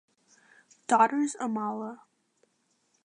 [0.87, 1.99] Daughters Amala.